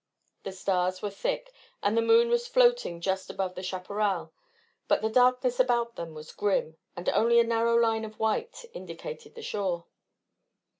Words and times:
The 0.41 0.51
stars 0.51 1.03
were 1.03 1.11
thick 1.11 1.53
and 1.83 1.95
the 1.95 2.01
moon 2.01 2.29
was 2.29 2.47
floating 2.47 3.01
just 3.01 3.29
above 3.29 3.53
the 3.53 3.61
chaparral, 3.61 4.33
but 4.87 5.03
the 5.03 5.11
darkness 5.11 5.59
about 5.59 5.95
them 5.95 6.15
was 6.15 6.31
grim, 6.31 6.75
and 6.95 7.07
only 7.09 7.39
a 7.39 7.43
narrow 7.43 7.75
line 7.75 8.03
of 8.03 8.17
white 8.17 8.65
indicated 8.73 9.35
the 9.35 9.43
shore. 9.43 9.85